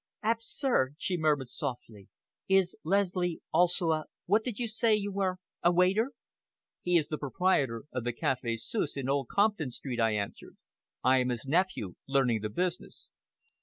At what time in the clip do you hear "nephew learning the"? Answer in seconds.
11.45-12.49